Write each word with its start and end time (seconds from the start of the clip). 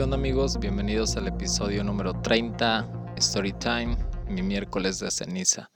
¿Qué 0.00 0.04
onda 0.04 0.16
amigos? 0.16 0.58
Bienvenidos 0.58 1.14
al 1.16 1.28
episodio 1.28 1.84
número 1.84 2.14
30, 2.22 3.12
Storytime, 3.20 3.98
mi 4.30 4.40
miércoles 4.40 4.98
de 4.98 5.10
ceniza. 5.10 5.70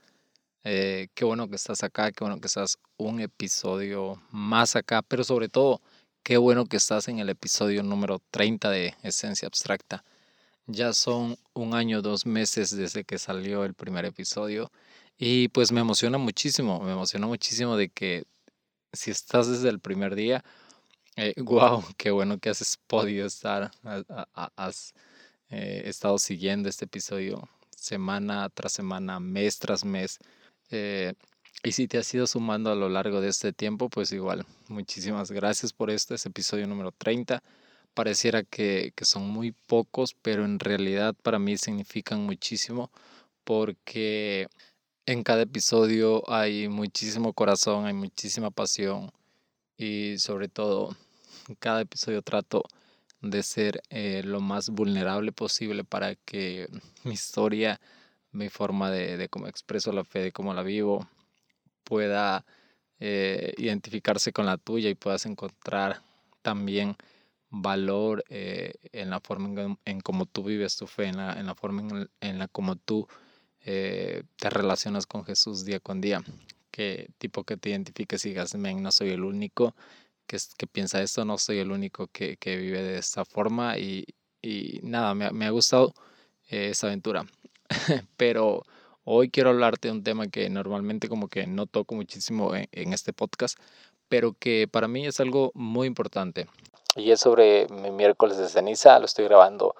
Eh, 0.63 1.09
qué 1.13 1.25
bueno 1.25 1.47
que 1.47 1.57
estás 1.57 1.83
acá, 1.83 2.11
qué 2.11 2.23
bueno 2.23 2.41
que 2.41 2.47
estás 2.47 2.79
un 2.97 3.19
episodio 3.19 4.19
más 4.31 4.75
acá, 4.75 5.03
pero 5.03 5.23
sobre 5.23 5.47
todo, 5.47 5.79
qué 6.23 6.37
bueno 6.37 6.65
que 6.65 6.77
estás 6.77 7.07
en 7.07 7.19
el 7.19 7.29
episodio 7.29 7.83
número 7.83 8.19
30 8.31 8.71
de 8.71 8.95
Esencia 9.03 9.45
Abstracta. 9.45 10.03
Ya 10.65 10.93
son 10.93 11.37
un 11.53 11.75
año, 11.75 12.01
dos 12.01 12.25
meses 12.25 12.75
desde 12.75 13.03
que 13.03 13.19
salió 13.19 13.63
el 13.63 13.75
primer 13.75 14.05
episodio 14.05 14.71
y 15.19 15.49
pues 15.49 15.71
me 15.71 15.81
emociona 15.81 16.17
muchísimo, 16.17 16.79
me 16.81 16.93
emociona 16.93 17.27
muchísimo 17.27 17.77
de 17.77 17.89
que 17.89 18.23
si 18.91 19.11
estás 19.11 19.47
desde 19.47 19.69
el 19.69 19.79
primer 19.79 20.15
día, 20.15 20.43
eh, 21.15 21.33
wow, 21.43 21.83
qué 21.97 22.11
bueno 22.11 22.39
que 22.39 22.49
has 22.49 22.77
podido 22.87 23.25
estar, 23.25 23.71
has 24.55 24.93
eh, 25.49 25.83
estado 25.85 26.17
siguiendo 26.17 26.69
este 26.69 26.85
episodio 26.85 27.47
semana 27.75 28.49
tras 28.49 28.73
semana, 28.73 29.19
mes 29.19 29.59
tras 29.59 29.85
mes. 29.85 30.19
Eh, 30.71 31.13
y 31.63 31.71
si 31.71 31.87
te 31.87 31.97
has 31.97 32.13
ido 32.13 32.27
sumando 32.27 32.71
a 32.71 32.75
lo 32.75 32.89
largo 32.89 33.21
de 33.21 33.29
este 33.29 33.53
tiempo, 33.53 33.89
pues 33.89 34.11
igual, 34.11 34.45
muchísimas 34.67 35.31
gracias 35.31 35.73
por 35.73 35.89
este, 35.89 36.15
es 36.15 36.25
episodio 36.25 36.67
número 36.67 36.91
30. 36.91 37.41
Pareciera 37.93 38.43
que, 38.43 38.91
que 38.95 39.05
son 39.05 39.29
muy 39.29 39.53
pocos, 39.67 40.15
pero 40.21 40.45
en 40.45 40.59
realidad 40.59 41.15
para 41.23 41.39
mí 41.39 41.57
significan 41.57 42.21
muchísimo 42.25 42.91
porque 43.45 44.47
en 45.05 45.23
cada 45.23 45.43
episodio 45.43 46.23
hay 46.29 46.67
muchísimo 46.67 47.33
corazón, 47.33 47.85
hay 47.85 47.93
muchísima 47.93 48.51
pasión 48.51 49.11
y 49.77 50.17
sobre 50.19 50.49
todo 50.49 50.95
en 51.47 51.55
cada 51.55 51.81
episodio 51.81 52.21
trato 52.21 52.63
de 53.21 53.43
ser 53.43 53.81
eh, 53.89 54.21
lo 54.23 54.39
más 54.39 54.69
vulnerable 54.69 55.31
posible 55.31 55.83
para 55.83 56.15
que 56.15 56.67
mi 57.03 57.13
historia, 57.13 57.79
mi 58.31 58.49
forma 58.49 58.91
de, 58.91 59.17
de 59.17 59.29
cómo 59.29 59.47
expreso 59.47 59.91
la 59.91 60.03
fe, 60.03 60.19
de 60.19 60.31
cómo 60.31 60.53
la 60.53 60.63
vivo, 60.63 61.07
pueda 61.83 62.45
eh, 62.99 63.53
identificarse 63.57 64.31
con 64.31 64.45
la 64.45 64.57
tuya 64.57 64.89
y 64.89 64.95
puedas 64.95 65.25
encontrar 65.25 66.01
también 66.41 66.95
valor 67.49 68.23
eh, 68.29 68.73
en 68.91 69.09
la 69.09 69.19
forma 69.19 69.61
en, 69.61 69.79
en 69.85 70.01
cómo 70.01 70.25
tú 70.25 70.43
vives 70.43 70.75
tu 70.75 70.87
fe, 70.87 71.05
en 71.05 71.17
la, 71.17 71.33
en 71.33 71.45
la 71.45 71.55
forma 71.55 71.81
en, 71.81 72.09
en 72.21 72.39
la 72.39 72.47
como 72.47 72.75
tú 72.75 73.07
te 73.63 74.49
relacionas 74.51 75.07
con 75.07 75.25
Jesús 75.25 75.65
día 75.65 75.79
con 75.79 75.99
día. 75.99 76.21
Que 76.69 77.09
tipo 77.17 77.43
que 77.45 77.57
te 77.57 77.71
identifiques 77.71 78.23
y 78.25 78.29
digas, 78.29 78.53
no 78.53 78.91
soy 78.91 79.09
el 79.09 79.23
único 79.23 79.73
que, 80.25 80.67
piensa 80.67 81.01
esto, 81.01 81.25
no 81.25 81.37
soy 81.37 81.59
el 81.59 81.71
único 81.71 82.07
que, 82.07 82.37
que 82.37 82.57
vive 82.57 82.81
de 82.81 82.97
esta 82.97 83.25
forma 83.25 83.77
y, 83.77 84.05
y 84.41 84.79
nada, 84.83 85.13
me, 85.13 85.31
me, 85.31 85.45
ha 85.45 85.49
gustado 85.49 85.93
eh, 86.49 86.69
esta 86.71 86.87
aventura. 86.87 87.25
Pero 88.17 88.63
hoy 89.03 89.29
quiero 89.29 89.49
hablarte 89.51 89.87
de 89.87 89.93
un 89.93 90.03
tema 90.03 90.27
que 90.27 90.49
normalmente 90.49 91.09
como 91.09 91.27
que 91.27 91.47
no 91.47 91.65
toco 91.67 91.95
muchísimo 91.95 92.55
en, 92.55 92.67
en 92.71 92.93
este 92.93 93.13
podcast, 93.13 93.59
pero 94.07 94.33
que 94.37 94.67
para 94.67 94.87
mí 94.87 95.07
es 95.07 95.19
algo 95.19 95.51
muy 95.55 95.87
importante. 95.87 96.47
Y 96.95 97.09
es 97.09 97.19
sobre 97.21 97.67
mi 97.69 97.89
miércoles 97.89 98.37
de 98.37 98.47
ceniza, 98.47 98.99
lo 98.99 99.05
estoy 99.05 99.25
grabando 99.25 99.75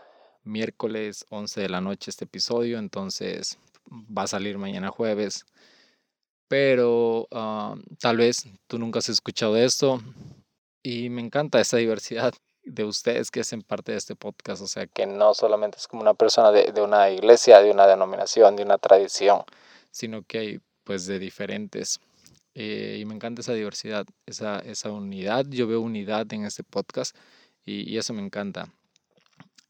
miércoles 0.45 1.25
11 1.29 1.61
de 1.61 1.69
la 1.69 1.81
noche 1.81 2.11
este 2.11 2.25
episodio, 2.25 2.77
entonces 2.77 3.57
va 3.91 4.23
a 4.23 4.27
salir 4.27 4.57
mañana 4.57 4.89
jueves. 4.89 5.45
Pero 6.47 7.27
uh, 7.31 7.75
tal 7.99 8.17
vez 8.17 8.47
tú 8.67 8.77
nunca 8.77 8.99
has 8.99 9.09
escuchado 9.09 9.57
esto, 9.57 10.01
y 10.83 11.09
me 11.09 11.21
encanta 11.21 11.59
esa 11.59 11.77
diversidad 11.77 12.33
de 12.63 12.83
ustedes 12.83 13.31
que 13.31 13.39
hacen 13.39 13.61
parte 13.61 13.91
de 13.91 13.97
este 13.97 14.15
podcast, 14.15 14.61
o 14.61 14.67
sea, 14.67 14.85
que 14.87 15.05
no 15.07 15.33
solamente 15.33 15.77
es 15.77 15.87
como 15.87 16.01
una 16.01 16.13
persona 16.13 16.51
de, 16.51 16.71
de 16.71 16.81
una 16.81 17.09
iglesia, 17.09 17.61
de 17.61 17.71
una 17.71 17.87
denominación, 17.87 18.55
de 18.55 18.63
una 18.63 18.77
tradición, 18.77 19.43
sino 19.91 20.23
que 20.23 20.37
hay 20.37 20.59
pues 20.83 21.07
de 21.07 21.19
diferentes. 21.19 21.99
Eh, 22.53 22.99
y 23.01 23.05
me 23.05 23.13
encanta 23.15 23.41
esa 23.41 23.53
diversidad, 23.53 24.05
esa, 24.25 24.59
esa 24.59 24.91
unidad. 24.91 25.45
Yo 25.49 25.67
veo 25.67 25.81
unidad 25.81 26.31
en 26.31 26.45
este 26.45 26.63
podcast 26.63 27.15
y, 27.65 27.91
y 27.91 27.97
eso 27.97 28.13
me 28.13 28.21
encanta. 28.21 28.71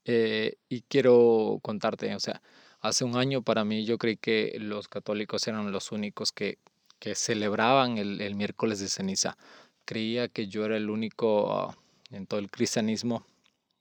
Eh, 0.04 0.58
y 0.70 0.82
quiero 0.82 1.60
contarte, 1.64 2.14
o 2.14 2.20
sea, 2.20 2.42
hace 2.88 3.04
un 3.04 3.18
año 3.18 3.42
para 3.42 3.66
mí 3.66 3.86
yo 3.86 3.98
creí 3.98 4.18
que 4.18 4.56
los 4.60 4.88
católicos 4.88 5.48
eran 5.48 5.72
los 5.72 5.92
únicos 5.92 6.32
que, 6.32 6.60
que 7.00 7.16
celebraban 7.16 7.98
el, 7.98 8.22
el 8.22 8.36
miércoles 8.36 8.80
de 8.80 8.88
ceniza. 8.88 9.38
Creía 9.86 10.28
que 10.28 10.48
yo 10.48 10.66
era 10.66 10.78
el 10.78 10.90
único 10.90 11.54
ah, 11.54 11.78
en 12.12 12.28
todo 12.28 12.40
el 12.40 12.50
cristianismo, 12.50 13.26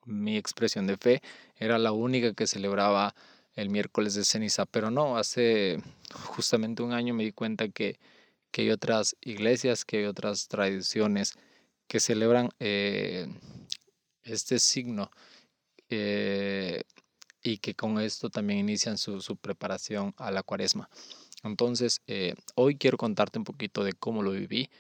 mi 0.07 0.37
expresión 0.37 0.87
de 0.87 0.97
fe 0.97 1.23
era 1.57 1.79
la 1.79 1.93
única 1.93 2.35
que 2.35 2.47
celebraba 2.47 3.15
el 3.55 3.71
miércoles 3.71 4.15
de 4.15 4.25
ceniza, 4.25 4.67
pero 4.67 4.91
no, 4.91 5.17
hace 5.17 5.81
justamente 6.13 6.83
un 6.83 6.93
año 6.93 7.15
me 7.15 7.25
di 7.25 7.33
cuenta 7.33 7.69
que, 7.69 7.99
que 8.51 8.63
hay 8.63 8.71
otras 8.71 9.17
iglesias, 9.21 9.85
que 9.85 9.99
hay 9.99 10.05
otras 10.05 10.49
tradiciones 10.49 11.35
que 11.87 12.01
celebran 12.01 12.51
eh, 12.59 13.29
este 14.25 14.59
signo 14.59 15.11
eh, 15.89 16.83
y 17.45 17.59
que 17.59 17.75
con 17.75 18.01
esto 18.01 18.31
también 18.31 18.59
inician 18.59 18.99
su, 18.99 19.21
su 19.21 19.37
preparación 19.37 20.15
a 20.17 20.33
la 20.33 20.43
cuaresma. 20.43 20.89
Entonces, 21.45 22.01
eh, 22.07 22.35
hoy 22.57 22.77
quiero 22.77 22.97
contarte 22.97 23.39
un 23.39 23.45
poquito 23.45 23.85
de 23.85 23.93
cómo 23.93 24.23
lo 24.23 24.33
viví 24.33 24.71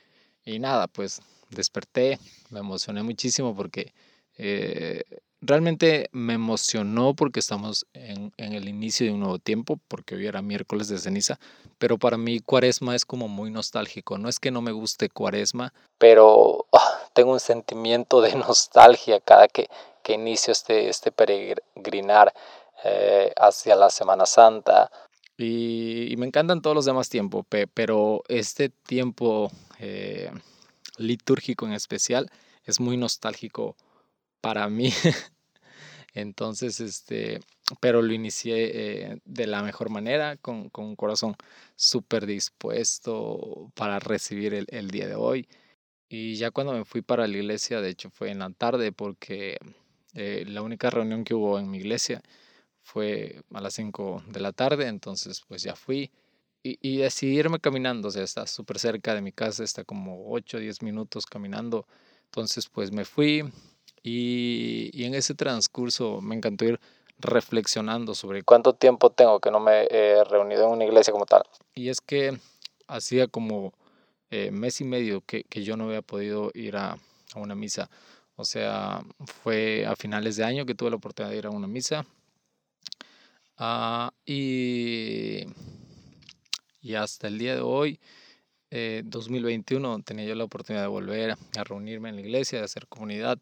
y 0.44 0.58
nada, 0.58 0.88
pues 0.88 1.20
desperté, 1.50 2.18
me 2.50 2.60
emocioné 2.60 3.02
muchísimo 3.02 3.54
porque 3.54 3.92
eh, 4.38 5.02
realmente 5.42 6.08
me 6.12 6.32
emocionó 6.32 7.14
porque 7.14 7.40
estamos 7.40 7.86
en, 7.92 8.32
en, 8.38 8.54
el 8.54 8.66
inicio 8.66 9.06
de 9.06 9.12
un 9.12 9.20
nuevo 9.20 9.38
tiempo, 9.38 9.78
porque 9.86 10.14
hoy 10.14 10.26
era 10.26 10.40
miércoles 10.40 10.88
de 10.88 10.98
ceniza, 10.98 11.38
pero 11.78 11.98
para 11.98 12.16
mí 12.16 12.40
cuaresma 12.40 12.96
es 12.96 13.04
como 13.04 13.28
muy 13.28 13.50
nostálgico. 13.50 14.16
No 14.16 14.30
es 14.30 14.40
que 14.40 14.50
no 14.50 14.62
me 14.62 14.72
guste 14.72 15.10
cuaresma, 15.10 15.74
pero 15.98 16.66
oh, 16.70 16.80
tengo 17.12 17.32
un 17.32 17.40
sentimiento 17.40 18.22
de 18.22 18.34
nostalgia 18.36 19.20
cada 19.20 19.48
que, 19.48 19.68
que 20.04 20.12
inicio 20.12 20.52
este, 20.52 20.88
este 20.88 21.10
peregrinar 21.10 22.32
eh, 22.84 23.32
hacia 23.36 23.74
la 23.74 23.90
Semana 23.90 24.26
Santa. 24.26 24.90
Y, 25.36 26.12
y, 26.12 26.16
me 26.16 26.26
encantan 26.26 26.62
todos 26.62 26.76
los 26.76 26.84
demás 26.84 27.08
tiempos, 27.08 27.44
pero 27.74 28.22
este 28.28 28.68
tiempo 28.68 29.50
eh, 29.80 30.30
litúrgico 30.96 31.66
en 31.66 31.72
especial 31.72 32.30
es 32.64 32.78
muy 32.78 32.96
nostálgico 32.96 33.76
para 34.40 34.68
mí. 34.68 34.92
Entonces, 36.14 36.78
este, 36.80 37.40
pero 37.80 38.00
lo 38.00 38.12
inicié 38.12 38.70
eh, 38.74 39.18
de 39.24 39.46
la 39.48 39.62
mejor 39.62 39.90
manera, 39.90 40.36
con, 40.36 40.68
con 40.68 40.84
un 40.84 40.96
corazón 40.96 41.34
súper 41.74 42.26
dispuesto 42.26 43.72
para 43.74 43.98
recibir 43.98 44.54
el, 44.54 44.66
el, 44.68 44.90
día 44.90 45.08
de 45.08 45.16
hoy. 45.16 45.48
Y 46.08 46.36
ya 46.36 46.52
cuando 46.52 46.74
me 46.74 46.84
fui 46.84 47.02
para 47.02 47.26
la 47.26 47.36
iglesia, 47.36 47.80
de 47.80 47.88
hecho 47.88 48.10
fue 48.10 48.30
en 48.30 48.38
la 48.38 48.50
tarde, 48.50 48.92
porque 48.92 49.58
eh, 50.14 50.44
la 50.46 50.62
única 50.62 50.90
reunión 50.90 51.24
que 51.24 51.34
hubo 51.34 51.58
en 51.58 51.70
mi 51.70 51.78
iglesia 51.78 52.22
fue 52.82 53.42
a 53.52 53.60
las 53.60 53.74
5 53.74 54.22
de 54.28 54.40
la 54.40 54.52
tarde, 54.52 54.86
entonces 54.88 55.42
pues 55.46 55.62
ya 55.62 55.74
fui 55.74 56.10
y, 56.62 56.78
y 56.80 56.96
decidí 56.98 57.38
irme 57.38 57.60
caminando, 57.60 58.08
o 58.08 58.10
sea, 58.10 58.22
está 58.22 58.46
súper 58.46 58.78
cerca 58.78 59.14
de 59.14 59.20
mi 59.20 59.32
casa, 59.32 59.62
está 59.62 59.84
como 59.84 60.30
8 60.32 60.56
o 60.56 60.60
10 60.60 60.82
minutos 60.82 61.26
caminando. 61.26 61.86
Entonces, 62.24 62.68
pues 62.68 62.90
me 62.90 63.04
fui 63.04 63.44
y, 64.02 64.90
y, 64.92 65.04
en 65.04 65.14
ese 65.14 65.34
transcurso 65.34 66.20
me 66.20 66.34
encantó 66.34 66.64
ir 66.64 66.80
reflexionando 67.18 68.14
sobre 68.14 68.42
cuánto 68.42 68.74
tiempo 68.74 69.10
tengo 69.10 69.38
que 69.40 69.50
no 69.50 69.60
me 69.60 69.86
he 69.90 70.24
reunido 70.24 70.64
en 70.64 70.70
una 70.70 70.84
iglesia 70.84 71.12
como 71.12 71.26
tal. 71.26 71.42
Y 71.74 71.90
es 71.90 72.00
que 72.00 72.36
hacía 72.88 73.28
como 73.28 73.72
eh, 74.30 74.50
mes 74.50 74.80
y 74.80 74.84
medio 74.84 75.20
que, 75.20 75.44
que, 75.44 75.62
yo 75.62 75.76
no 75.76 75.84
había 75.84 76.02
podido 76.02 76.50
ir 76.54 76.76
a, 76.76 76.98
a 77.34 77.38
una 77.38 77.54
misa. 77.54 77.88
O 78.36 78.44
sea, 78.44 79.02
fue 79.42 79.86
a 79.86 79.96
finales 79.96 80.36
de 80.36 80.44
año 80.44 80.66
que 80.66 80.74
tuve 80.74 80.90
la 80.90 80.96
oportunidad 80.96 81.30
de 81.32 81.38
ir 81.38 81.46
a 81.46 81.50
una 81.50 81.66
misa. 81.66 82.04
Uh, 83.58 84.10
y 84.26 85.46
y 86.84 86.96
hasta 86.96 87.28
el 87.28 87.38
día 87.38 87.54
de 87.54 87.62
hoy, 87.62 87.98
eh, 88.70 89.02
2021, 89.06 90.02
tenía 90.02 90.26
yo 90.26 90.34
la 90.34 90.44
oportunidad 90.44 90.82
de 90.82 90.88
volver 90.88 91.30
a 91.56 91.64
reunirme 91.64 92.10
en 92.10 92.16
la 92.16 92.20
iglesia, 92.20 92.58
de 92.58 92.66
hacer 92.66 92.86
comunidad. 92.88 93.38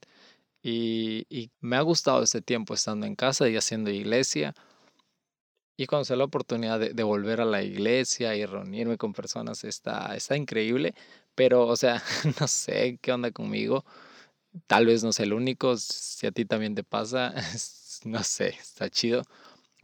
Y, 0.62 1.26
y 1.28 1.50
me 1.60 1.76
ha 1.76 1.80
gustado 1.82 2.22
este 2.22 2.40
tiempo 2.40 2.72
estando 2.74 3.04
en 3.04 3.16
casa 3.16 3.48
y 3.48 3.56
haciendo 3.56 3.90
iglesia. 3.90 4.54
Y 5.76 5.86
cuando 5.86 6.04
se 6.04 6.14
la 6.14 6.22
oportunidad 6.22 6.78
de, 6.78 6.90
de, 6.94 7.02
volver 7.02 7.40
a 7.40 7.44
la 7.44 7.62
iglesia 7.64 8.36
y 8.36 8.46
reunirme 8.46 8.96
con 8.96 9.12
personas, 9.12 9.64
está, 9.64 10.14
está 10.14 10.36
increíble. 10.36 10.94
Pero, 11.34 11.66
o 11.66 11.76
sea, 11.76 12.00
no 12.40 12.46
sé 12.46 12.98
qué 13.02 13.12
onda 13.12 13.32
conmigo. 13.32 13.84
Tal 14.66 14.86
vez 14.86 15.02
no 15.02 15.12
sea 15.12 15.24
el 15.24 15.32
único. 15.32 15.76
Si 15.76 16.26
a 16.26 16.32
ti 16.32 16.44
también 16.44 16.74
te 16.74 16.84
pasa, 16.84 17.34
no 18.04 18.22
sé, 18.22 18.48
está 18.48 18.90
chido. 18.90 19.22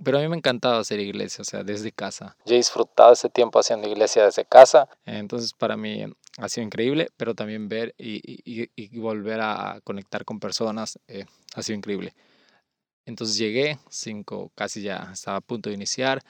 Pero 0.02 0.18
a 0.18 0.20
mí 0.20 0.28
me 0.28 0.36
encantaba 0.36 0.78
hacer 0.78 1.00
iglesia, 1.00 1.42
o 1.42 1.44
sea, 1.44 1.64
desde 1.64 1.90
casa. 1.90 2.36
Yo 2.46 2.54
he 2.54 2.58
disfrutado 2.58 3.12
ese 3.12 3.28
tiempo 3.28 3.58
haciendo 3.58 3.88
iglesia 3.88 4.24
desde 4.24 4.44
casa. 4.44 4.88
Entonces, 5.04 5.52
para 5.52 5.76
mí 5.76 6.04
ha 6.36 6.48
sido 6.48 6.64
increíble, 6.64 7.08
pero 7.16 7.34
también 7.34 7.68
ver 7.68 7.94
y, 7.98 8.20
y, 8.44 8.70
y 8.76 8.98
volver 8.98 9.40
a 9.40 9.80
conectar 9.82 10.24
con 10.24 10.38
personas 10.38 11.00
eh, 11.08 11.24
ha 11.54 11.62
sido 11.62 11.76
increíble. 11.76 12.14
Entonces 13.06 13.38
llegué, 13.38 13.78
cinco, 13.88 14.52
casi 14.54 14.82
ya 14.82 15.10
estaba 15.12 15.38
a 15.38 15.40
punto 15.40 15.70
de 15.70 15.74
iniciar 15.74 16.22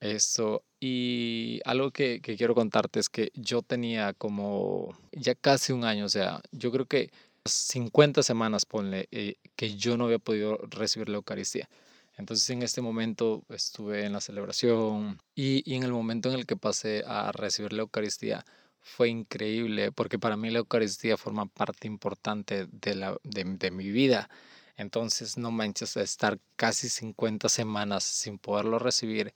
esto. 0.00 0.64
Y 0.80 1.60
algo 1.64 1.92
que, 1.92 2.20
que 2.20 2.36
quiero 2.36 2.54
contarte 2.54 3.00
es 3.00 3.08
que 3.08 3.30
yo 3.34 3.62
tenía 3.62 4.12
como 4.14 4.94
ya 5.12 5.34
casi 5.34 5.72
un 5.72 5.84
año, 5.84 6.06
o 6.06 6.08
sea, 6.08 6.40
yo 6.52 6.72
creo 6.72 6.86
que 6.86 7.10
50 7.44 8.22
semanas, 8.22 8.66
ponle, 8.66 9.08
eh, 9.10 9.36
que 9.56 9.76
yo 9.76 9.96
no 9.96 10.04
había 10.04 10.18
podido 10.18 10.58
recibir 10.68 11.08
la 11.08 11.16
Eucaristía. 11.16 11.68
Entonces 12.16 12.50
en 12.50 12.62
este 12.62 12.82
momento 12.82 13.44
estuve 13.48 14.04
en 14.04 14.12
la 14.12 14.20
celebración 14.20 15.22
y, 15.34 15.74
en 15.74 15.84
el 15.84 15.92
momento 15.92 16.28
en 16.28 16.34
el 16.34 16.44
que 16.44 16.56
pasé 16.56 17.02
a 17.06 17.32
recibir 17.32 17.72
la 17.72 17.82
Eucaristía 17.82 18.44
fue 18.78 19.08
increíble 19.08 19.90
porque 19.92 20.18
para 20.18 20.36
mí 20.36 20.50
la 20.50 20.58
Eucaristía 20.58 21.16
forma 21.16 21.46
parte 21.46 21.86
importante 21.86 22.66
de, 22.70 22.94
la, 22.94 23.16
de, 23.22 23.70
mi 23.70 23.90
vida. 23.90 24.28
Entonces 24.76 25.38
no 25.38 25.50
manches, 25.50 25.96
estar 25.96 26.38
casi 26.56 26.90
50 26.90 27.48
semanas 27.48 28.04
sin 28.04 28.38
poderlo 28.38 28.78
recibir 28.78 29.32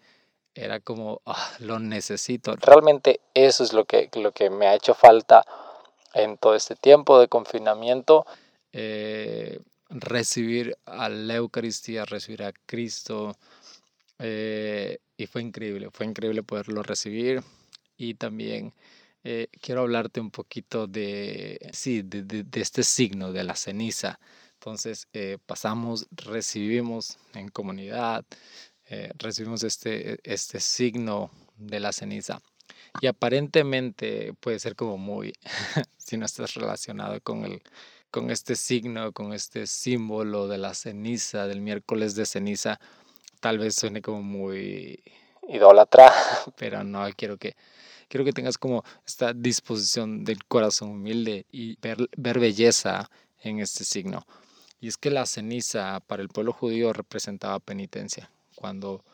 era 0.54 0.78
como, 0.78 1.22
ah, 1.24 1.52
lo 1.60 1.78
necesito. 1.78 2.54
Realmente 2.56 3.20
eso 3.32 3.64
es 3.64 3.72
lo 3.72 3.86
que, 3.86 4.10
lo 4.14 4.32
que 4.32 4.50
me 4.50 4.66
ha 4.66 4.74
hecho 4.74 4.94
falta 4.94 5.44
en 6.14 6.38
todo 6.38 6.54
este 6.54 6.76
tiempo 6.76 7.18
de 7.20 7.28
confinamiento. 7.28 8.26
Eh, 8.72 9.60
recibir 9.90 10.76
a 10.86 11.08
la 11.08 11.36
Eucaristía, 11.36 12.04
recibir 12.04 12.42
a 12.44 12.52
Cristo. 12.66 13.36
Eh, 14.18 14.98
y 15.16 15.26
fue 15.26 15.42
increíble, 15.42 15.90
fue 15.92 16.06
increíble 16.06 16.42
poderlo 16.42 16.82
recibir. 16.82 17.42
Y 17.96 18.14
también 18.14 18.74
eh, 19.24 19.48
quiero 19.60 19.82
hablarte 19.82 20.20
un 20.20 20.30
poquito 20.30 20.86
de, 20.86 21.70
sí, 21.72 22.02
de, 22.02 22.22
de, 22.22 22.60
este 22.60 22.82
signo 22.82 23.32
de 23.32 23.44
la 23.44 23.56
ceniza. 23.56 24.18
Entonces 24.54 25.08
pasamos, 25.44 26.06
recibimos 26.10 27.18
en 27.34 27.48
comunidad, 27.48 28.24
recibimos 29.18 29.62
este, 29.62 30.18
este 30.24 30.58
signo 30.58 31.30
de 31.56 31.80
la 31.80 31.92
ceniza. 31.92 32.40
Y 33.00 33.06
aparentemente 33.06 34.34
puede 34.40 34.58
ser 34.58 34.76
como 34.76 34.98
muy, 34.98 35.32
si 35.98 36.16
no 36.16 36.26
estás 36.26 36.54
relacionado 36.54 37.20
con, 37.20 37.44
el, 37.44 37.62
con 38.10 38.30
este 38.30 38.56
signo, 38.56 39.12
con 39.12 39.32
este 39.32 39.66
símbolo 39.66 40.48
de 40.48 40.58
la 40.58 40.74
ceniza, 40.74 41.46
del 41.46 41.60
miércoles 41.60 42.14
de 42.14 42.26
ceniza, 42.26 42.78
tal 43.40 43.58
vez 43.58 43.74
suene 43.74 44.00
como 44.00 44.22
muy 44.22 45.02
idólatra, 45.48 46.12
pero 46.56 46.84
no, 46.84 47.06
quiero 47.16 47.36
que, 47.36 47.56
quiero 48.08 48.24
que 48.24 48.32
tengas 48.32 48.58
como 48.58 48.84
esta 49.06 49.32
disposición 49.32 50.24
del 50.24 50.44
corazón 50.44 50.90
humilde 50.90 51.46
y 51.50 51.76
ver, 51.80 52.08
ver 52.16 52.38
belleza 52.38 53.10
en 53.42 53.58
este 53.58 53.84
signo. 53.84 54.26
Y 54.80 54.88
es 54.88 54.96
que 54.96 55.10
la 55.10 55.26
ceniza 55.26 56.00
para 56.00 56.22
el 56.22 56.28
pueblo 56.28 56.52
judío 56.52 56.92
representaba 56.92 57.58
penitencia. 57.58 58.30
Cuando 58.54 59.04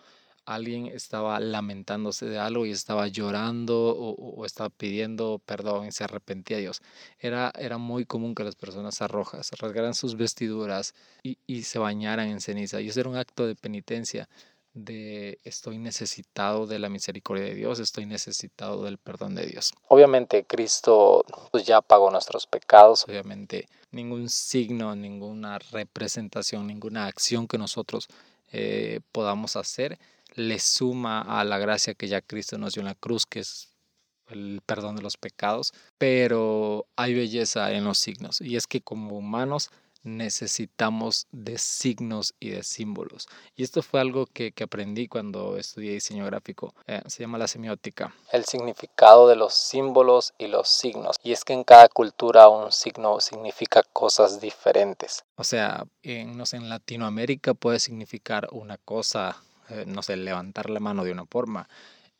alguien 0.55 0.87
estaba 0.87 1.38
lamentándose 1.41 2.26
de 2.26 2.38
algo 2.38 2.67
y 2.67 2.70
estaba 2.70 3.06
llorando 3.06 3.97
o, 3.97 4.44
estaba 4.44 4.69
pidiendo 4.69 5.41
perdón 5.44 5.87
y 5.87 5.93
se 5.93 6.05
arrepentía 6.05 6.56
a 6.56 6.61
Dios. 6.61 6.82
Era, 7.19 7.52
era 7.58 7.79
muy 7.79 8.05
común 8.05 8.35
que 8.35 8.44
las 8.44 8.56
personas 8.56 9.00
arrojas 9.02 9.50
rasgaran 9.58 9.94
sus 9.94 10.17
vestiduras 10.17 10.94
y, 11.23 11.38
y 11.47 11.62
se 11.62 11.79
bañaran 11.79 12.29
en 12.29 12.41
ceniza. 12.41 12.81
Y 12.81 12.88
eso 12.88 13.00
era 13.00 13.11
un 13.11 13.17
acto 13.17 13.47
de 13.47 13.55
penitencia 13.55 14.29
de 14.73 15.38
estoy 15.43 15.79
necesitado 15.79 16.67
de 16.67 16.79
la 16.79 16.88
misericordia 16.88 17.44
de 17.44 17.55
Dios, 17.55 17.81
estoy 17.81 18.06
necesitado 18.06 18.85
del 18.85 18.99
perdón 18.99 19.35
de 19.35 19.47
Dios. 19.47 19.73
Obviamente 19.88 20.44
Cristo 20.44 21.25
pues, 21.50 21.64
ya 21.64 21.81
pagó 21.81 22.11
nuestros 22.11 22.47
pecados, 22.47 23.05
obviamente 23.08 23.69
ningún 23.91 24.29
signo, 24.29 24.94
ninguna 24.94 25.58
representación, 25.58 26.67
ninguna 26.67 27.06
acción 27.06 27.49
que 27.49 27.58
nosotros 27.58 28.08
eh, 28.52 29.00
podamos 29.12 29.56
hacer 29.56 29.99
le 30.35 30.59
suma 30.59 31.21
a 31.23 31.44
la 31.44 31.59
gracia 31.59 31.94
que 31.94 32.09
ya 32.09 32.21
Cristo 32.21 32.59
nos 32.59 32.75
dio 32.75 32.81
en 32.81 32.87
la 32.87 32.94
cruz, 32.94 33.27
que 33.27 33.41
es 33.41 33.71
el 34.29 34.62
perdón 34.65 34.97
de 34.97 35.03
los 35.03 35.17
pecados, 35.17 35.73
pero 35.99 36.87
hay 36.97 37.15
belleza 37.15 37.73
en 37.73 37.85
los 37.85 37.99
signos 37.99 38.41
y 38.41 38.56
es 38.56 38.67
que 38.67 38.81
como 38.81 39.17
humanos 39.17 39.71
necesitamos 40.03 41.27
de 41.31 41.59
signos 41.59 42.35
y 42.41 42.50
de 42.50 42.62
símbolos. 42.62 43.29
Y 43.55 43.62
esto 43.62 43.82
fue 43.82 44.00
algo 44.00 44.27
que, 44.27 44.53
que 44.53 44.65
aprendí 44.65 45.09
cuando 45.09 45.56
estudié 45.56 45.93
diseño 45.93 46.25
gráfico. 46.25 46.75
Eh, 46.87 47.03
se 47.06 47.23
llama 47.23 47.38
la 47.38 47.49
semiótica. 47.49 48.15
El 48.33 48.44
significado 48.44 49.29
de 49.29 49.37
los 49.37 49.55
símbolos 49.55 50.33
y 50.38 50.47
los 50.47 50.69
signos. 50.69 51.17
Y 51.23 51.33
es 51.33 51.44
que 51.44 51.53
en 51.53 51.65
cada 51.65 51.88
cultura 51.88 52.49
un 52.49 52.73
signo 52.73 53.21
significa 53.21 53.83
cosas 53.93 54.41
diferentes. 54.41 55.23
O 55.37 55.44
sea, 55.44 55.85
en, 56.03 56.37
no 56.37 56.47
sé, 56.47 56.56
en 56.56 56.69
Latinoamérica 56.69 57.55
puede 57.55 57.79
significar 57.79 58.49
una 58.53 58.79
cosa 58.79 59.43
eh, 59.70 59.84
no 59.87 60.02
sé, 60.02 60.17
levantar 60.17 60.70
la 60.70 60.81
mano 60.81 61.05
de 61.05 61.12
una 61.12 61.26
forma. 61.26 61.69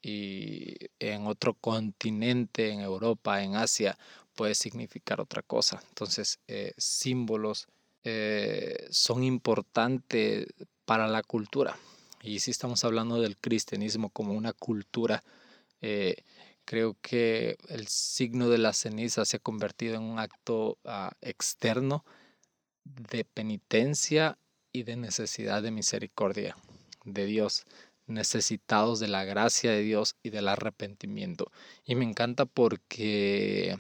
Y 0.03 0.77
en 0.99 1.27
otro 1.27 1.55
continente, 1.55 2.71
en 2.71 2.81
Europa, 2.81 3.43
en 3.43 3.57
Asia, 3.57 3.99
puede 4.35 4.55
significar 4.55 5.21
otra 5.21 5.43
cosa. 5.43 5.83
Entonces, 5.89 6.41
eh, 6.49 6.73
símbolos 6.79 7.69
eh, 8.05 8.87
son 8.91 9.25
importantes 9.25 10.47
para 10.85 11.09
la 11.09 11.23
cultura. 11.23 11.77
Y 12.23 12.41
si 12.41 12.51
estamos 12.51 12.85
hablando 12.85 13.21
del 13.21 13.37
cristianismo 13.37 14.11
como 14.11 14.33
una 14.35 14.53
cultura, 14.53 15.23
creo 16.67 16.97
que 17.01 17.57
el 17.69 17.89
signo 17.89 18.49
de 18.49 18.59
la 18.59 18.73
ceniza 18.75 19.25
se 19.25 19.39
ha 19.39 19.41
convertido 19.41 19.97
en 19.97 20.03
un 20.03 20.19
acto 20.19 20.79
ah, 20.85 21.13
externo 21.23 22.05
de 22.85 23.25
penitencia 23.25 24.39
y 24.73 24.83
de 24.85 24.97
necesidad 24.97 25.63
de 25.63 25.71
misericordia 25.71 26.57
de 27.13 27.27
Dios, 27.27 27.65
necesitados 28.07 29.01
de 29.01 29.09
la 29.09 29.25
gracia 29.25 29.71
de 29.71 29.83
Dios 29.83 30.17
y 30.23 30.31
del 30.31 30.49
arrepentimiento. 30.49 31.51
Y 31.85 31.95
me 31.95 32.05
encanta 32.05 32.47
porque 32.47 33.79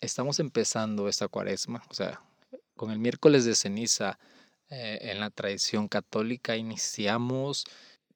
estamos 0.00 0.38
empezando 0.40 1.08
esta 1.08 1.28
cuaresma, 1.28 1.82
o 1.88 1.94
sea, 1.94 2.22
con 2.76 2.90
el 2.90 2.98
miércoles 2.98 3.44
de 3.44 3.54
ceniza 3.54 4.18
eh, 4.70 4.98
en 5.10 5.20
la 5.20 5.30
tradición 5.30 5.88
católica 5.88 6.56
iniciamos 6.56 7.64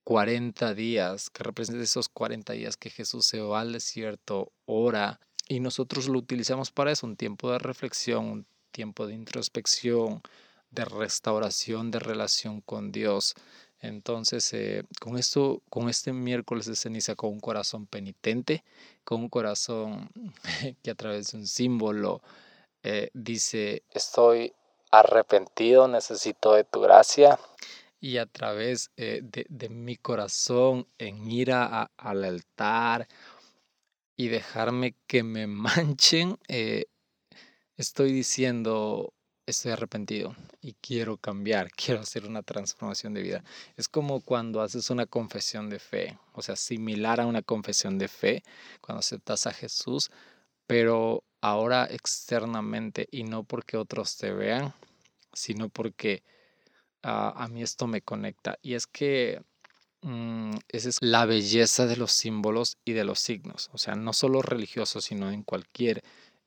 40 0.05 0.75
días, 0.75 1.31
que 1.31 1.45
representan 1.45 1.83
esos 1.83 2.09
40 2.09 2.55
días 2.55 2.77
que 2.77 2.91
Jesús 2.91 3.27
se 3.27 3.41
va 3.41 3.61
al 3.61 3.73
desierto, 3.73 4.53
ora, 4.65 5.21
y 5.47 5.61
nosotros 5.61 6.09
lo 6.09 6.19
utilizamos 6.19 6.71
para 6.71 6.93
eso, 6.93 7.07
un 7.07 7.17
tiempo 7.17 7.53
de 7.53 7.59
reflexión, 7.59 8.27
un 8.27 8.47
tiempo 8.71 9.07
de 9.07 9.15
introspección, 9.15 10.23
de 10.71 10.85
restauración 10.85 11.91
de 11.91 11.99
relación 11.99 12.61
con 12.61 12.93
Dios. 12.93 13.35
Entonces, 13.81 14.53
eh, 14.55 14.85
con 15.01 15.17
esto, 15.19 15.63
con 15.71 15.89
este 15.89 16.13
miércoles 16.13 16.67
de 16.67 16.75
ceniza, 16.75 17.15
con 17.15 17.31
un 17.31 17.41
corazón 17.41 17.87
penitente, 17.87 18.65
con 19.05 19.21
un 19.21 19.29
corazón 19.29 20.11
que 20.83 20.91
a 20.91 20.95
través 20.95 21.33
de 21.33 21.39
un 21.39 21.47
símbolo 21.47 22.21
eh, 22.83 23.11
dice, 23.15 23.85
estoy 23.93 24.53
arrepentido, 24.91 25.87
necesito 25.87 26.55
de 26.55 26.65
tu 26.65 26.81
gracia. 26.81 27.39
Y 28.01 28.19
a 28.19 28.27
través 28.27 28.91
eh, 28.97 29.21
de, 29.23 29.47
de, 29.49 29.69
mi 29.69 29.97
corazón 29.97 30.87
en 30.99 31.31
ir 31.31 31.53
a, 31.53 31.91
al 31.97 32.25
altar 32.25 33.09
y 34.17 34.29
dejarme 34.29 34.95
que 35.07 35.23
me 35.23 35.47
manchen, 35.47 36.39
estoy 37.77 38.13
diciendo, 38.13 39.13
estoy 39.51 39.73
arrepentido 39.73 40.37
y 40.61 40.75
quiero 40.75 41.17
cambiar, 41.17 41.71
quiero 41.77 42.01
hacer 42.01 42.27
una 42.27 42.43
transformación 42.43 43.15
de 43.15 43.23
vida. 43.23 43.45
Es 43.77 43.89
como 43.89 44.21
cuando 44.21 44.61
haces 44.61 44.91
una 44.91 45.07
confesión 45.07 45.71
de 45.71 45.79
fe, 45.79 46.19
o 46.33 46.43
sea, 46.43 46.57
similar 46.57 47.21
a 47.21 47.27
una 47.27 47.43
confesión 47.43 47.99
de 47.99 48.09
fe, 48.09 48.43
cuando 48.81 49.01
aceptas 49.01 49.47
a 49.47 49.53
Jesús, 49.53 50.11
pero 50.67 51.25
ahora 51.41 51.87
externamente 51.91 53.09
y 53.11 53.25
no 53.25 53.45
porque 53.45 53.77
otros 53.77 54.17
te 54.17 54.33
vean, 54.33 54.75
sino 55.33 55.69
porque 55.69 56.23
ah, 57.03 57.33
a 57.37 57.49
mí 57.49 57.63
esto 57.63 57.87
me 57.87 58.03
conecta. 58.03 58.59
Y 58.63 58.75
es 58.75 58.87
que 58.87 59.43
mm, 60.03 60.53
esa 60.69 60.89
es 60.89 60.99
la 61.01 61.27
belleza 61.27 61.87
de 61.87 61.97
los 61.97 62.13
símbolos 62.13 62.77
y 62.85 62.93
de 62.93 63.05
los 63.05 63.21
signos, 63.21 63.71
o 63.73 63.79
sea, 63.79 63.95
no 63.95 64.13
solo 64.13 64.43
religiosos, 64.43 65.05
sino 65.05 65.31
en 65.31 65.43
cualquier 65.43 66.03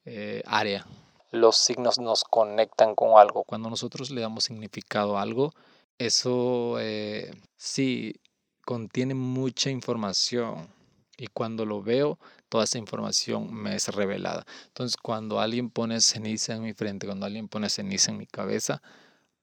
eh, 0.06 0.42
área 0.46 0.86
los 1.32 1.58
signos 1.58 2.00
nos 2.00 2.24
conectan 2.24 2.94
con 2.96 3.18
algo. 3.18 3.44
Cuando 3.44 3.70
nosotros 3.70 4.12
le 4.12 4.22
damos 4.22 4.44
significado 4.44 5.18
a 5.18 5.22
algo, 5.22 5.54
eso 5.98 6.78
eh, 6.80 7.32
sí 7.58 8.20
contiene 8.66 9.14
mucha 9.14 9.70
información. 9.70 10.68
Y 11.18 11.28
cuando 11.28 11.66
lo 11.66 11.82
veo, 11.82 12.20
toda 12.50 12.64
esa 12.64 12.78
información 12.78 13.54
me 13.54 13.76
es 13.76 13.88
revelada. 13.90 14.46
Entonces, 14.68 14.98
cuando 14.98 15.40
alguien 15.40 15.70
pone 15.70 16.02
ceniza 16.02 16.54
en 16.54 16.64
mi 16.64 16.74
frente, 16.74 17.06
cuando 17.06 17.26
alguien 17.26 17.48
pone 17.48 17.70
ceniza 17.70 18.12
en 18.12 18.18
mi 18.18 18.26
cabeza, 18.26 18.82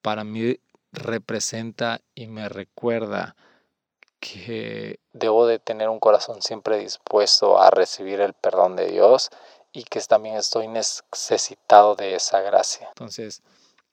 para 0.02 0.24
mí 0.24 0.58
representa 0.92 2.00
y 2.14 2.26
me 2.26 2.48
recuerda 2.48 3.36
que 4.20 4.98
debo 5.12 5.46
de 5.46 5.58
tener 5.58 5.88
un 5.88 6.00
corazón 6.00 6.42
siempre 6.42 6.78
dispuesto 6.78 7.60
a 7.60 7.70
recibir 7.70 8.20
el 8.20 8.34
perdón 8.34 8.74
de 8.74 8.90
Dios 8.90 9.30
y 9.78 9.84
que 9.84 10.00
también 10.00 10.36
estoy 10.36 10.66
necesitado 10.68 11.94
de 11.94 12.16
esa 12.16 12.40
gracia. 12.40 12.88
Entonces, 12.88 13.42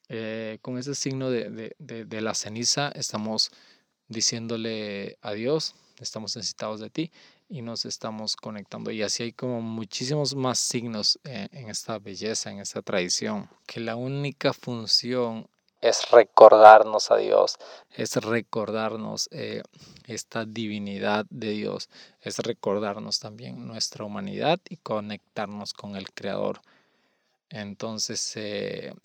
Eh, 0.08 0.60
con 0.62 0.78
ese 0.78 0.94
signo 0.94 1.32
de, 1.32 1.76
la 2.22 2.36
ceniza 2.36 2.92
estamos 2.94 3.50
diciéndole 4.08 5.18
adiós, 5.22 5.74
estamos 6.00 6.36
necesitados 6.36 6.80
de 6.80 6.90
ti 6.92 7.12
y 7.50 7.62
nos 7.64 7.86
estamos 7.86 8.36
conectando. 8.36 8.92
Y 8.92 9.02
así 9.02 9.24
hay 9.24 9.34
como 9.34 9.62
muchísimos 9.62 10.36
más 10.36 10.60
signos 10.60 11.20
en, 11.24 11.50
en 11.52 11.70
esta 11.70 11.98
belleza, 11.98 12.52
en 12.52 12.60
esta 12.60 12.82
tradición, 12.84 13.50
que 13.66 13.80
la 13.80 13.96
única 13.96 14.54
función 14.54 15.50
es 15.86 16.10
recordarnos 16.10 17.12
a 17.12 17.18
Dios, 17.18 17.58
es 17.92 18.16
recordarnos 18.16 19.30
eh, 19.32 19.62
esta 20.08 20.44
divinidad 20.44 21.28
de 21.30 21.52
Dios, 21.52 21.90
es 22.22 22.40
recordarnos 22.40 23.20
también 23.20 23.68
nuestra 23.68 24.04
humanidad 24.04 24.60
y 24.68 24.78
conectarnos 24.78 25.74
con 25.74 25.96
el 25.96 26.12
Creador. 26.12 26.62
Entonces, 27.50 28.34
eh, 28.36 28.96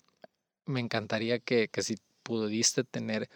me 0.65 0.79
encantaría 0.79 1.37
que, 1.37 1.69
si 1.83 1.97
pudiste 2.23 2.83
tener 2.83 3.29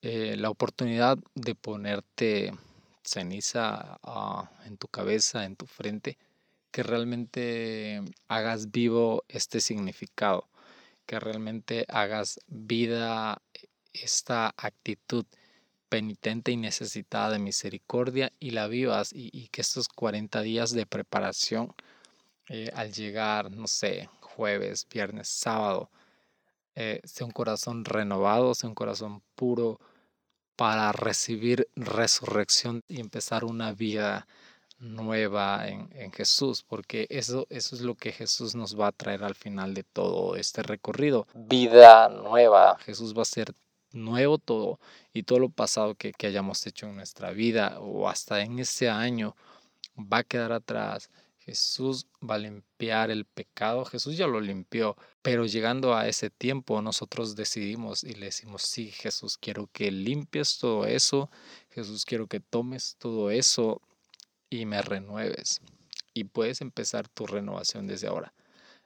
eh, 0.00 0.36
la 0.38 0.48
oportunidad 0.48 1.18
de 1.34 1.54
ponerte 1.54 2.54
ceniza 3.04 3.98
ah, 4.02 4.50
en 4.64 4.78
tu 4.78 4.88
cabeza, 4.88 5.44
en 5.44 5.56
tu 5.56 5.66
frente, 5.66 6.16
que 6.70 6.82
realmente 6.82 8.02
hagas 8.28 8.70
vivo 8.70 9.24
este 9.28 9.60
significado 9.60 10.48
que 11.06 11.20
realmente 11.20 11.86
hagas 11.88 12.40
vida 12.48 13.40
esta 13.92 14.52
actitud 14.56 15.24
penitente 15.88 16.52
y 16.52 16.56
necesitada 16.56 17.30
de 17.30 17.38
misericordia 17.38 18.32
y 18.40 18.50
la 18.50 18.66
vivas 18.66 19.12
y, 19.14 19.48
que 19.48 19.60
estos 19.60 19.88
40 19.88 20.42
días 20.42 20.72
de 20.72 20.84
preparación 20.84 21.72
eh, 22.48 22.70
al 22.74 22.92
llegar, 22.92 23.50
no 23.50 23.66
sé, 23.66 24.08
jueves, 24.20 24.86
viernes, 24.90 25.28
sábado, 25.28 25.90
eh, 26.74 27.00
sea 27.04 27.26
un 27.26 27.32
corazón 27.32 27.84
renovado, 27.84 28.54
sea 28.54 28.68
un 28.68 28.74
corazón 28.74 29.22
puro 29.34 29.80
para 30.56 30.92
recibir 30.92 31.68
resurrección 31.76 32.82
y 32.88 33.00
empezar 33.00 33.44
una 33.44 33.72
vida 33.72 34.26
nueva 34.78 35.68
en, 35.68 36.12
Jesús, 36.12 36.62
porque 36.62 37.06
eso, 37.10 37.46
eso 37.50 37.74
es 37.74 37.82
lo 37.82 37.94
que 37.94 38.12
Jesús 38.12 38.54
nos 38.54 38.78
va 38.78 38.88
a 38.88 38.92
traer 38.92 39.24
al 39.24 39.34
final 39.34 39.74
de 39.74 39.82
todo 39.82 40.36
este 40.36 40.62
recorrido. 40.62 41.26
Vida 41.34 42.08
nueva. 42.08 42.78
Jesús 42.78 43.16
va 43.16 43.22
a 43.22 43.26
ser 43.26 43.54
nuevo 43.92 44.38
todo 44.38 44.78
y 45.12 45.22
todo 45.22 45.38
lo 45.38 45.48
pasado 45.48 45.94
que, 45.94 46.12
que 46.12 46.26
hayamos 46.26 46.66
hecho 46.66 46.86
en 46.86 46.96
nuestra 46.96 47.30
vida 47.30 47.78
o 47.80 48.08
hasta 48.08 48.42
en 48.42 48.58
ese 48.58 48.88
año 48.88 49.34
va 49.98 50.18
a 50.18 50.24
quedar 50.24 50.52
atrás. 50.52 51.10
Jesús 51.38 52.08
va 52.28 52.34
a 52.34 52.38
limpiar 52.38 53.12
el 53.12 53.24
pecado, 53.24 53.84
Jesús 53.84 54.16
ya 54.16 54.26
lo 54.26 54.40
limpió, 54.40 54.96
pero 55.22 55.46
llegando 55.46 55.94
a 55.94 56.08
ese 56.08 56.28
tiempo 56.28 56.82
nosotros 56.82 57.36
decidimos 57.36 58.02
y 58.02 58.14
le 58.14 58.26
decimos, 58.26 58.62
sí, 58.62 58.90
Jesús, 58.90 59.38
quiero 59.38 59.68
que 59.72 59.92
limpies 59.92 60.58
todo 60.58 60.86
eso, 60.86 61.30
Jesús, 61.70 62.04
quiero 62.04 62.26
que 62.26 62.40
tomes 62.40 62.96
todo 62.98 63.30
eso 63.30 63.80
y 64.50 64.66
me 64.66 64.82
renueves. 64.82 65.60
Y 66.14 66.24
puedes 66.24 66.60
empezar 66.60 67.08
tu 67.08 67.26
renovación 67.26 67.86
desde 67.86 68.08
ahora. 68.08 68.32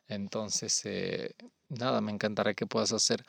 Entonces, 0.09 0.85
eh, 0.85 1.35
nada, 1.69 2.01
me 2.01 2.13
encantará 2.13 2.55
que 2.55 2.67
puedas 2.67 2.93
hacer 2.93 3.25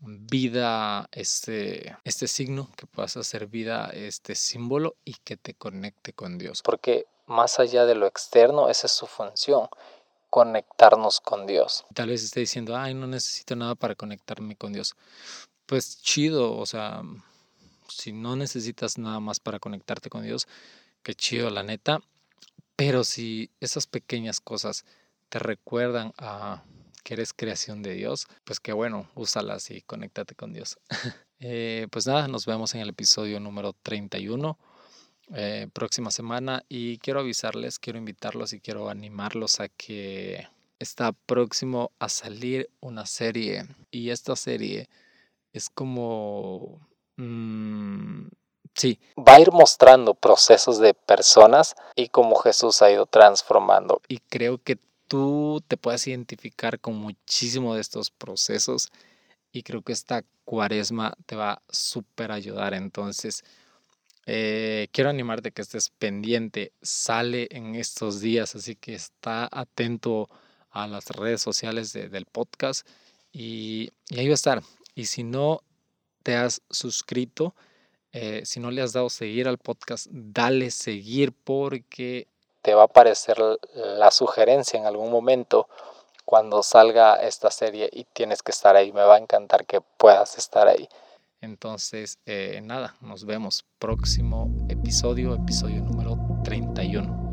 vida 0.00 1.08
este, 1.12 1.96
este 2.04 2.28
signo, 2.28 2.70
que 2.76 2.86
puedas 2.86 3.16
hacer 3.16 3.46
vida 3.46 3.90
este 3.92 4.34
símbolo 4.34 4.96
y 5.04 5.14
que 5.24 5.36
te 5.36 5.54
conecte 5.54 6.12
con 6.12 6.38
Dios. 6.38 6.62
Porque 6.62 7.06
más 7.26 7.58
allá 7.58 7.84
de 7.84 7.94
lo 7.94 8.06
externo, 8.06 8.68
esa 8.68 8.86
es 8.86 8.92
su 8.92 9.06
función, 9.06 9.68
conectarnos 10.30 11.20
con 11.20 11.46
Dios. 11.46 11.84
Tal 11.94 12.08
vez 12.08 12.22
esté 12.22 12.40
diciendo, 12.40 12.76
ay, 12.76 12.94
no 12.94 13.06
necesito 13.06 13.56
nada 13.56 13.74
para 13.74 13.94
conectarme 13.94 14.56
con 14.56 14.72
Dios. 14.72 14.94
Pues 15.66 16.00
chido, 16.00 16.56
o 16.56 16.66
sea, 16.66 17.02
si 17.88 18.12
no 18.12 18.36
necesitas 18.36 18.98
nada 18.98 19.20
más 19.20 19.40
para 19.40 19.58
conectarte 19.58 20.10
con 20.10 20.22
Dios, 20.22 20.46
qué 21.06 21.14
chido, 21.14 21.50
la 21.50 21.62
neta. 21.62 22.00
Pero 22.74 23.04
si 23.04 23.52
esas 23.60 23.86
pequeñas 23.86 24.40
cosas 24.40 24.84
te 25.28 25.38
recuerdan 25.38 26.12
a 26.18 26.64
que 27.04 27.14
eres 27.14 27.32
creación 27.32 27.80
de 27.84 27.94
Dios, 27.94 28.26
pues 28.42 28.58
qué 28.58 28.72
bueno, 28.72 29.08
úsalas 29.14 29.70
y 29.70 29.82
conéctate 29.82 30.34
con 30.34 30.52
Dios. 30.52 30.78
Eh, 31.38 31.86
pues 31.90 32.06
nada, 32.06 32.28
nos 32.28 32.46
vemos 32.46 32.74
en 32.74 32.80
el 32.80 32.88
episodio 32.88 33.38
número 33.40 33.74
31. 33.82 34.58
Eh, 35.34 35.68
próxima 35.70 36.10
semana 36.10 36.64
y 36.66 36.96
quiero 36.96 37.20
avisarles, 37.20 37.78
quiero 37.78 37.98
invitarlos 37.98 38.54
y 38.54 38.60
quiero 38.60 38.88
animarlos 38.88 39.60
a 39.60 39.68
que 39.68 40.48
está 40.78 41.12
próximo 41.12 41.92
a 41.98 42.08
salir 42.08 42.70
una 42.80 43.04
serie 43.04 43.66
y 43.90 44.08
esta 44.08 44.34
serie 44.34 44.88
es 45.52 45.68
como 45.68 46.88
mm, 47.18 48.28
Sí. 48.76 49.00
Va 49.18 49.36
a 49.36 49.40
ir 49.40 49.52
mostrando 49.52 50.12
procesos 50.14 50.78
de 50.78 50.92
personas 50.92 51.74
y 51.94 52.08
cómo 52.08 52.36
Jesús 52.36 52.82
ha 52.82 52.90
ido 52.90 53.06
transformando. 53.06 54.02
Y 54.06 54.18
creo 54.18 54.58
que 54.58 54.78
tú 55.08 55.62
te 55.66 55.78
puedes 55.78 56.06
identificar 56.06 56.78
con 56.78 56.94
muchísimo 56.96 57.74
de 57.74 57.80
estos 57.80 58.10
procesos 58.10 58.92
y 59.50 59.62
creo 59.62 59.80
que 59.80 59.92
esta 59.92 60.24
cuaresma 60.44 61.14
te 61.24 61.36
va 61.36 61.52
a 61.52 61.62
súper 61.70 62.30
ayudar. 62.30 62.74
Entonces, 62.74 63.44
eh, 64.26 64.88
quiero 64.92 65.08
animarte 65.08 65.52
que 65.52 65.62
estés 65.62 65.88
pendiente. 65.88 66.72
Sale 66.82 67.48
en 67.52 67.76
estos 67.76 68.20
días, 68.20 68.54
así 68.56 68.76
que 68.76 68.94
está 68.94 69.48
atento 69.50 70.28
a 70.70 70.86
las 70.86 71.08
redes 71.08 71.40
sociales 71.40 71.94
del 71.94 72.26
podcast 72.26 72.86
y, 73.32 73.90
y 74.10 74.18
ahí 74.18 74.26
va 74.26 74.32
a 74.32 74.34
estar. 74.34 74.62
Y 74.94 75.06
si 75.06 75.24
no 75.24 75.62
te 76.22 76.36
has 76.36 76.60
suscrito, 76.68 77.54
eh, 78.18 78.46
si 78.46 78.60
no 78.60 78.70
le 78.70 78.80
has 78.80 78.94
dado 78.94 79.10
seguir 79.10 79.46
al 79.46 79.58
podcast, 79.58 80.06
dale 80.10 80.70
seguir 80.70 81.34
porque 81.34 82.28
te 82.62 82.74
va 82.74 82.80
a 82.80 82.84
aparecer 82.86 83.36
la 83.74 84.10
sugerencia 84.10 84.78
en 84.78 84.86
algún 84.86 85.10
momento 85.10 85.68
cuando 86.24 86.62
salga 86.62 87.16
esta 87.16 87.50
serie 87.50 87.90
y 87.92 88.04
tienes 88.04 88.42
que 88.42 88.52
estar 88.52 88.74
ahí. 88.74 88.90
Me 88.90 89.02
va 89.02 89.16
a 89.16 89.18
encantar 89.18 89.66
que 89.66 89.82
puedas 89.98 90.38
estar 90.38 90.66
ahí. 90.66 90.88
Entonces, 91.42 92.18
eh, 92.24 92.62
nada, 92.64 92.96
nos 93.02 93.26
vemos 93.26 93.66
próximo 93.78 94.48
episodio, 94.70 95.34
episodio 95.34 95.82
número 95.82 96.16
31. 96.42 97.25